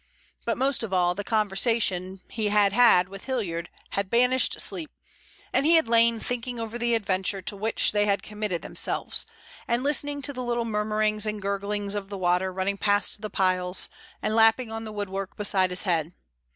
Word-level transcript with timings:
But 0.45 0.57
most 0.57 0.81
of 0.81 0.91
all 0.91 1.13
the 1.13 1.23
conversation 1.23 2.21
be 2.35 2.47
had 2.47 2.73
had 2.73 3.07
with 3.07 3.25
Hilliard 3.25 3.69
had 3.91 4.09
banished 4.09 4.59
sleep, 4.59 4.89
and 5.53 5.63
he 5.63 5.75
had 5.75 5.87
lain 5.87 6.19
thinking 6.19 6.59
over 6.59 6.79
the 6.79 6.95
adventure 6.95 7.39
to 7.43 7.55
which 7.55 7.91
they 7.91 8.07
had 8.07 8.23
committed 8.23 8.63
themselves, 8.63 9.27
and 9.67 9.83
listening 9.83 10.23
to 10.23 10.33
the 10.33 10.41
little 10.43 10.65
murmurings 10.65 11.27
and 11.27 11.39
gurglings 11.39 11.93
of 11.93 12.09
the 12.09 12.17
water 12.17 12.51
running 12.51 12.77
past 12.79 13.21
the 13.21 13.29
piles 13.29 13.89
and 14.23 14.35
lapping 14.35 14.71
on 14.71 14.85
the 14.85 14.91
woodwork 14.91 15.37
beside 15.37 15.69
his 15.69 15.83
head. 15.83 16.11